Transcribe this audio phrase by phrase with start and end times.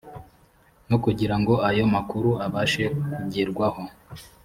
[0.89, 2.83] no kugirango ayo makuru abashe
[3.15, 3.81] kugerwaho